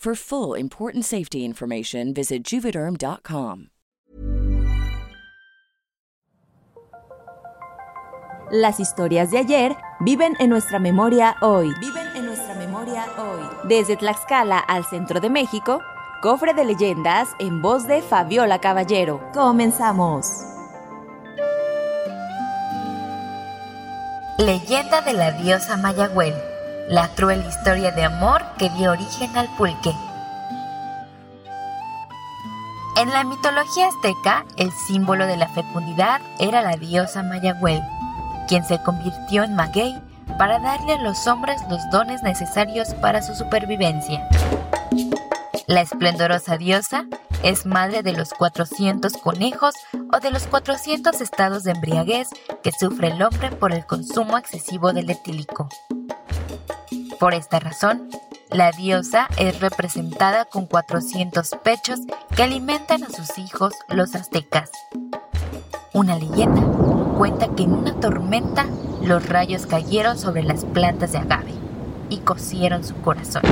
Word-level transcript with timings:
For 0.00 0.14
full 0.14 0.54
important 0.54 1.04
safety 1.04 1.44
information, 1.44 2.14
visit 2.14 2.42
juvederm.com. 2.42 3.68
Las 8.50 8.80
historias 8.80 9.30
de 9.30 9.36
ayer 9.36 9.76
viven 10.00 10.36
en 10.40 10.48
nuestra 10.48 10.78
memoria 10.78 11.36
hoy. 11.42 11.74
Viven 11.80 12.16
en 12.16 12.24
nuestra 12.24 12.54
memoria 12.54 13.04
hoy. 13.18 13.68
Desde 13.68 13.96
Tlaxcala 13.96 14.58
al 14.58 14.86
centro 14.86 15.20
de 15.20 15.28
México, 15.28 15.82
cofre 16.22 16.54
de 16.54 16.64
leyendas 16.64 17.28
en 17.38 17.60
voz 17.60 17.86
de 17.86 18.00
Fabiola 18.00 18.58
Caballero. 18.58 19.20
Comenzamos. 19.34 20.24
Leyenda 24.38 25.02
de 25.02 25.12
la 25.12 25.32
diosa 25.32 25.76
Mayagüel, 25.76 26.34
la 26.90 27.06
cruel 27.14 27.46
historia 27.46 27.92
de 27.92 28.02
amor 28.02 28.42
que 28.58 28.68
dio 28.70 28.90
origen 28.90 29.38
al 29.38 29.46
pulque. 29.56 29.94
En 32.96 33.10
la 33.10 33.22
mitología 33.22 33.86
azteca, 33.86 34.44
el 34.56 34.72
símbolo 34.72 35.28
de 35.28 35.36
la 35.36 35.48
fecundidad 35.48 36.20
era 36.40 36.62
la 36.62 36.76
diosa 36.76 37.22
Mayagüel, 37.22 37.80
quien 38.48 38.64
se 38.64 38.82
convirtió 38.82 39.44
en 39.44 39.54
maguey 39.54 40.02
para 40.36 40.58
darle 40.58 40.94
a 40.94 41.02
los 41.02 41.28
hombres 41.28 41.62
los 41.70 41.80
dones 41.92 42.24
necesarios 42.24 42.92
para 42.94 43.22
su 43.22 43.36
supervivencia. 43.36 44.28
La 45.68 45.82
esplendorosa 45.82 46.58
diosa 46.58 47.04
es 47.44 47.66
madre 47.66 48.02
de 48.02 48.14
los 48.14 48.30
400 48.30 49.12
conejos 49.18 49.76
o 50.12 50.18
de 50.18 50.32
los 50.32 50.48
400 50.48 51.20
estados 51.20 51.62
de 51.62 51.70
embriaguez 51.70 52.30
que 52.64 52.72
sufre 52.72 53.12
el 53.12 53.22
hombre 53.22 53.52
por 53.52 53.72
el 53.72 53.86
consumo 53.86 54.36
excesivo 54.36 54.92
del 54.92 55.08
etílico. 55.08 55.68
Por 57.20 57.34
esta 57.34 57.60
razón, 57.60 58.08
la 58.50 58.72
diosa 58.72 59.28
es 59.36 59.60
representada 59.60 60.46
con 60.46 60.64
400 60.64 61.50
pechos 61.62 62.00
que 62.34 62.42
alimentan 62.42 63.04
a 63.04 63.10
sus 63.10 63.36
hijos 63.36 63.74
los 63.90 64.14
aztecas. 64.14 64.70
Una 65.92 66.16
leyenda 66.16 66.62
cuenta 67.18 67.54
que 67.54 67.64
en 67.64 67.74
una 67.74 67.92
tormenta 68.00 68.64
los 69.02 69.28
rayos 69.28 69.66
cayeron 69.66 70.18
sobre 70.18 70.42
las 70.42 70.64
plantas 70.64 71.12
de 71.12 71.18
agave 71.18 71.52
y 72.08 72.20
cosieron 72.20 72.84
su 72.84 72.94
corazón. 73.02 73.42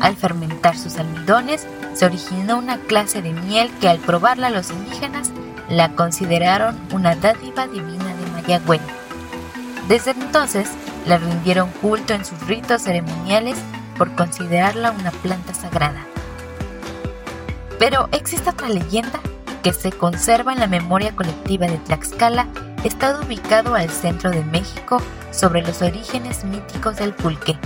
Al 0.00 0.16
fermentar 0.16 0.78
sus 0.78 0.96
almidones, 0.96 1.66
se 1.92 2.06
originó 2.06 2.56
una 2.56 2.78
clase 2.78 3.20
de 3.20 3.34
miel 3.34 3.70
que 3.82 3.90
al 3.90 3.98
probarla 3.98 4.48
los 4.48 4.70
indígenas 4.70 5.32
la 5.68 5.94
consideraron 5.94 6.78
una 6.92 7.14
dádiva 7.14 7.66
divina 7.66 8.03
de 8.24 8.30
Mayagüel. 8.30 8.80
Desde 9.88 10.12
entonces, 10.12 10.70
le 11.06 11.18
rindieron 11.18 11.70
culto 11.82 12.14
en 12.14 12.24
sus 12.24 12.40
ritos 12.46 12.82
ceremoniales 12.82 13.56
por 13.98 14.14
considerarla 14.14 14.90
una 14.90 15.10
planta 15.10 15.54
sagrada. 15.54 16.06
Pero 17.78 18.08
existe 18.12 18.50
otra 18.50 18.68
leyenda 18.68 19.20
que 19.62 19.72
se 19.72 19.92
conserva 19.92 20.52
en 20.52 20.60
la 20.60 20.66
memoria 20.66 21.14
colectiva 21.14 21.66
de 21.66 21.78
Tlaxcala, 21.78 22.48
estado 22.84 23.24
ubicado 23.24 23.74
al 23.74 23.90
centro 23.90 24.30
de 24.30 24.44
México 24.44 25.02
sobre 25.30 25.62
los 25.62 25.82
orígenes 25.82 26.44
míticos 26.44 26.96
del 26.96 27.12
pulque. 27.14 27.58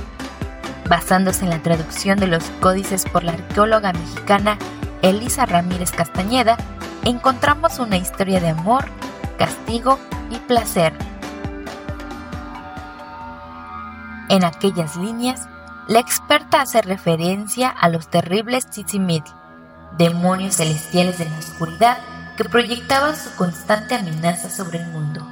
Basándose 0.88 1.44
en 1.44 1.50
la 1.50 1.62
traducción 1.62 2.18
de 2.18 2.28
los 2.28 2.44
códices 2.60 3.04
por 3.04 3.24
la 3.24 3.32
arqueóloga 3.32 3.92
mexicana 3.92 4.58
Elisa 5.02 5.44
Ramírez 5.44 5.90
Castañeda, 5.90 6.56
encontramos 7.04 7.78
una 7.78 7.96
historia 7.96 8.40
de 8.40 8.48
amor, 8.48 8.86
castigo 9.38 9.98
y 10.30 10.36
placer. 10.38 10.92
En 14.28 14.44
aquellas 14.44 14.96
líneas, 14.96 15.48
la 15.88 16.00
experta 16.00 16.60
hace 16.60 16.82
referencia 16.82 17.70
a 17.70 17.88
los 17.88 18.08
terribles 18.08 18.66
Tzitzimit, 18.68 19.24
demonios 19.96 20.56
celestiales 20.56 21.18
de 21.18 21.24
la 21.24 21.38
oscuridad 21.38 21.98
que 22.36 22.44
proyectaban 22.44 23.16
su 23.16 23.34
constante 23.36 23.94
amenaza 23.94 24.50
sobre 24.50 24.82
el 24.82 24.86
mundo. 24.90 25.26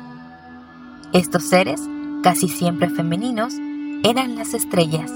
Estos 1.13 1.49
seres, 1.49 1.81
casi 2.23 2.49
siempre 2.49 2.89
femeninos, 2.89 3.53
eran 4.03 4.37
las 4.37 4.55
estrellas, 4.55 5.13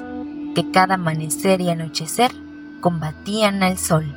que 0.55 0.71
cada 0.71 0.95
amanecer 0.95 1.61
y 1.61 1.71
anochecer 1.71 2.33
combatían 2.81 3.63
al 3.63 3.79
sol. 3.79 4.15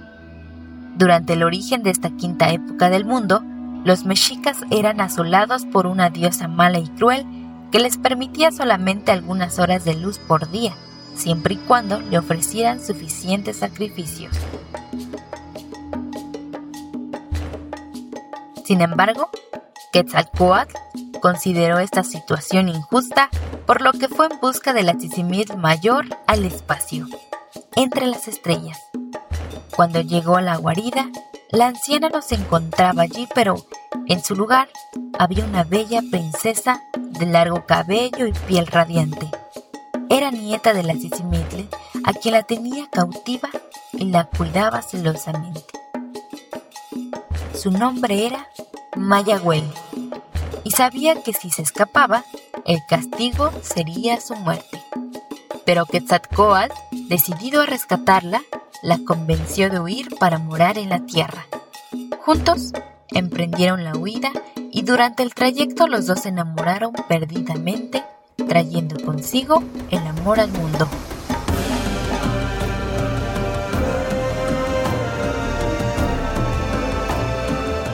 Durante 0.97 1.33
el 1.33 1.43
origen 1.43 1.83
de 1.83 1.89
esta 1.89 2.11
quinta 2.11 2.51
época 2.51 2.89
del 2.89 3.05
mundo, 3.05 3.43
los 3.83 4.05
mexicas 4.05 4.57
eran 4.71 5.01
asolados 5.01 5.65
por 5.65 5.87
una 5.87 6.09
diosa 6.09 6.47
mala 6.47 6.79
y 6.79 6.87
cruel 6.87 7.25
que 7.71 7.79
les 7.79 7.97
permitía 7.97 8.51
solamente 8.51 9.11
algunas 9.11 9.59
horas 9.59 9.83
de 9.83 9.95
luz 9.95 10.19
por 10.19 10.49
día, 10.51 10.73
siempre 11.15 11.55
y 11.55 11.57
cuando 11.57 11.99
le 11.99 12.17
ofrecieran 12.17 12.79
suficientes 12.79 13.57
sacrificios. 13.57 14.35
Sin 18.63 18.79
embargo, 18.79 19.29
Quetzalcoatl 19.91 20.75
consideró 21.21 21.79
esta 21.79 22.03
situación 22.03 22.69
injusta, 22.69 23.29
por 23.65 23.81
lo 23.81 23.91
que 23.91 24.07
fue 24.07 24.27
en 24.27 24.39
busca 24.39 24.73
de 24.73 24.83
la 24.83 24.95
mayor 25.57 26.05
al 26.27 26.45
espacio, 26.45 27.07
entre 27.75 28.07
las 28.07 28.27
estrellas. 28.27 28.79
Cuando 29.75 30.01
llegó 30.01 30.37
a 30.37 30.41
la 30.41 30.57
guarida, 30.57 31.09
la 31.53 31.67
anciana 31.67 32.09
no 32.09 32.23
se 32.23 32.33
encontraba 32.33 33.03
allí, 33.03 33.27
pero 33.35 33.55
en 34.07 34.23
su 34.23 34.35
lugar 34.35 34.69
había 35.19 35.45
una 35.45 35.63
bella 35.63 36.01
princesa 36.09 36.81
de 36.97 37.27
largo 37.27 37.67
cabello 37.67 38.25
y 38.25 38.33
piel 38.33 38.65
radiante. 38.65 39.29
Era 40.09 40.31
nieta 40.31 40.73
de 40.73 40.81
la 40.81 40.95
Tzitzimitl, 40.95 41.69
a 42.05 42.13
quien 42.13 42.33
la 42.33 42.41
tenía 42.41 42.89
cautiva 42.89 43.49
y 43.91 44.05
la 44.05 44.25
cuidaba 44.25 44.81
celosamente. 44.81 45.63
Su 47.53 47.69
nombre 47.69 48.25
era 48.25 48.49
Mayagüel 48.95 49.63
y 50.63 50.71
sabía 50.71 51.21
que 51.21 51.33
si 51.33 51.51
se 51.51 51.61
escapaba, 51.61 52.25
el 52.65 52.79
castigo 52.89 53.51
sería 53.61 54.19
su 54.19 54.35
muerte. 54.37 54.81
Pero 55.65 55.85
Quetzalcoatl, 55.85 56.73
decidido 57.09 57.61
a 57.61 57.67
rescatarla, 57.67 58.41
la 58.83 58.99
convenció 59.05 59.69
de 59.69 59.79
huir 59.79 60.09
para 60.19 60.37
morar 60.39 60.77
en 60.77 60.89
la 60.89 60.99
tierra. 61.05 61.47
Juntos 62.19 62.73
emprendieron 63.11 63.85
la 63.85 63.95
huida 63.95 64.29
y 64.71 64.81
durante 64.81 65.23
el 65.23 65.33
trayecto 65.33 65.87
los 65.87 66.05
dos 66.05 66.19
se 66.19 66.29
enamoraron 66.29 66.91
perdidamente, 67.07 68.03
trayendo 68.47 69.03
consigo 69.05 69.63
el 69.89 70.05
amor 70.05 70.41
al 70.41 70.51
mundo. 70.51 70.87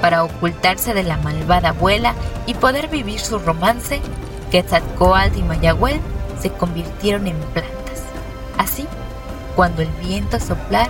Para 0.01 0.23
ocultarse 0.23 0.95
de 0.95 1.03
la 1.03 1.17
malvada 1.17 1.69
abuela 1.69 2.15
y 2.47 2.55
poder 2.55 2.87
vivir 2.87 3.19
su 3.19 3.37
romance, 3.37 4.01
Quetzalcoatl 4.49 5.37
y 5.37 5.43
Mayagüel 5.43 5.99
se 6.41 6.49
convirtieron 6.51 7.27
en 7.27 7.37
plantas. 7.53 8.05
Así, 8.57 8.87
cuando 9.55 9.81
el 9.81 9.89
viento 10.03 10.39
soplar, 10.39 10.89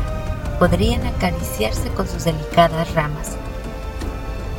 podrían 0.59 1.05
acariciarse 1.07 1.89
con 1.89 2.07
sus 2.07 2.25
delicadas 2.25 2.93
ramas. 2.93 3.37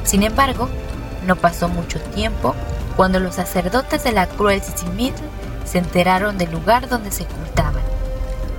Sin 0.05 0.23
embargo, 0.23 0.69
No 1.26 1.37
pasó 1.37 1.69
mucho 1.69 2.00
tiempo 2.00 2.55
cuando 2.97 3.20
los 3.20 3.35
sacerdotes 3.35 4.05
de 4.05 4.12
la 4.12 4.26
cruel 4.26 4.62
Sisimitl 4.62 5.23
se 5.64 5.79
enteraron 5.79 6.38
del 6.38 6.50
lugar 6.50 6.88
donde 6.88 7.11
se 7.11 7.25
ocultaban, 7.25 7.82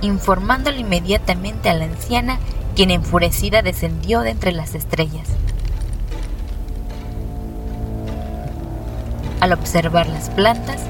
informándole 0.00 0.78
inmediatamente 0.78 1.68
a 1.68 1.74
la 1.74 1.84
anciana, 1.84 2.38
quien 2.74 2.90
enfurecida 2.90 3.62
descendió 3.62 4.20
de 4.20 4.30
entre 4.30 4.52
las 4.52 4.74
estrellas. 4.74 5.28
Al 9.40 9.52
observar 9.52 10.06
las 10.06 10.30
plantas, 10.30 10.80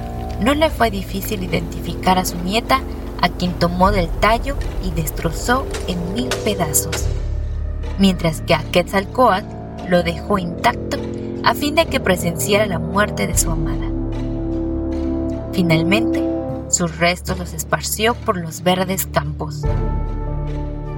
no 0.41 0.55
le 0.55 0.69
fue 0.71 0.91
difícil 0.91 1.43
identificar 1.43 2.19
a 2.19 2.25
su 2.25 2.37
nieta, 2.37 2.83
a 3.23 3.29
quien 3.29 3.55
tomó 3.55 3.91
del 3.91 4.09
tallo 4.09 4.57
y 4.85 4.91
destrozó 4.91 5.65
en 5.87 6.13
mil 6.13 6.29
pedazos, 6.45 7.07
mientras 7.99 8.43
que 8.43 8.55
a 8.55 8.63
Quetzalcoatl 8.71 9.47
lo 9.89 10.03
dejó 10.03 10.39
intacto 10.39 10.99
a 11.45 11.55
fin 11.55 11.75
de 11.75 11.87
que 11.87 12.01
presenciara 12.01 12.67
la 12.67 12.79
muerte 12.79 13.27
de 13.27 13.39
su 13.39 13.51
amada. 13.51 13.87
Finalmente, 15.53 16.23
sus 16.69 16.99
restos 16.99 17.39
los 17.39 17.53
esparció 17.53 18.15
por 18.15 18.37
los 18.37 18.63
verdes 18.63 19.07
campos. 19.07 19.63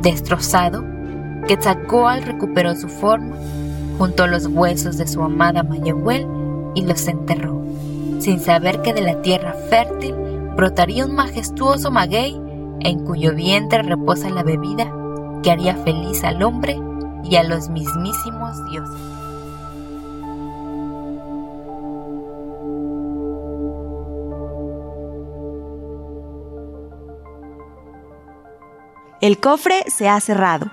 Destrozado, 0.02 0.84
Quetzalcoatl 1.46 2.24
recuperó 2.24 2.74
su 2.74 2.88
forma, 2.88 3.36
juntó 3.98 4.26
los 4.26 4.46
huesos 4.46 4.96
de 4.96 5.06
su 5.06 5.22
amada 5.22 5.62
Mayahuel 5.62 6.26
y 6.74 6.82
los 6.84 7.06
enterró, 7.06 7.62
sin 8.18 8.40
saber 8.40 8.80
que 8.82 8.94
de 8.94 9.02
la 9.02 9.20
tierra 9.22 9.54
fértil 9.68 10.14
brotaría 10.54 11.04
un 11.04 11.14
majestuoso 11.14 11.90
maguey 11.90 12.40
en 12.80 13.04
cuyo 13.04 13.34
vientre 13.34 13.82
reposa 13.82 14.30
la 14.30 14.42
bebida 14.42 14.92
que 15.42 15.50
haría 15.50 15.76
feliz 15.76 16.24
al 16.24 16.42
hombre 16.42 16.80
y 17.24 17.36
a 17.36 17.42
los 17.42 17.68
mismísimos 17.68 18.64
dioses. 18.70 19.14
El 29.20 29.40
cofre 29.40 29.84
se 29.86 30.06
ha 30.06 30.20
cerrado. 30.20 30.66